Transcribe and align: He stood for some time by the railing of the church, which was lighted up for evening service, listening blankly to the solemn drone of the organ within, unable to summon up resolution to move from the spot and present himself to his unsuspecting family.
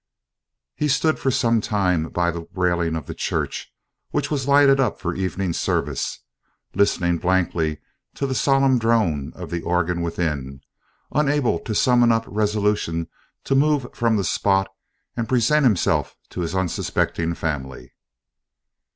He 0.73 0.87
stood 0.87 1.19
for 1.19 1.29
some 1.29 1.61
time 1.61 2.09
by 2.09 2.31
the 2.31 2.47
railing 2.53 2.95
of 2.95 3.05
the 3.05 3.13
church, 3.13 3.71
which 4.09 4.31
was 4.31 4.47
lighted 4.47 4.79
up 4.79 4.99
for 4.99 5.13
evening 5.13 5.53
service, 5.53 6.21
listening 6.73 7.19
blankly 7.19 7.81
to 8.15 8.25
the 8.25 8.33
solemn 8.33 8.79
drone 8.79 9.31
of 9.33 9.51
the 9.51 9.61
organ 9.61 10.01
within, 10.01 10.61
unable 11.11 11.59
to 11.59 11.75
summon 11.75 12.11
up 12.11 12.23
resolution 12.25 13.09
to 13.43 13.53
move 13.53 13.85
from 13.93 14.15
the 14.17 14.23
spot 14.23 14.69
and 15.15 15.29
present 15.29 15.65
himself 15.65 16.15
to 16.31 16.41
his 16.41 16.55
unsuspecting 16.55 17.35
family. 17.35 17.93